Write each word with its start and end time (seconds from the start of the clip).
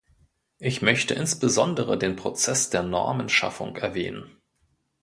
Ich 0.57 0.81
möchte 0.81 1.13
insbesondere 1.13 1.95
den 1.95 2.15
Prozess 2.15 2.71
der 2.71 2.81
Normenschaffung 2.81 3.77
erwähnen. 3.77 4.35